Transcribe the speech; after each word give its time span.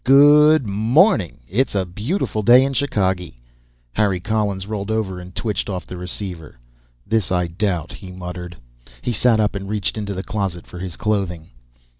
"Good 0.03 0.67
morning 0.67 1.41
it's 1.47 1.75
a 1.75 1.85
beautiful 1.85 2.41
day 2.41 2.63
in 2.65 2.73
Chicagee!" 2.73 3.37
Harry 3.93 4.19
Collins 4.19 4.65
rolled 4.65 4.89
over 4.89 5.19
and 5.19 5.35
twitched 5.35 5.69
off 5.69 5.85
the 5.85 5.95
receiver. 5.95 6.57
"This 7.05 7.31
I 7.31 7.45
doubt," 7.45 7.91
he 7.91 8.09
muttered. 8.09 8.57
He 9.03 9.13
sat 9.13 9.39
up 9.39 9.53
and 9.53 9.69
reached 9.69 9.99
into 9.99 10.15
the 10.15 10.23
closet 10.23 10.65
for 10.65 10.79
his 10.79 10.97
clothing. 10.97 11.51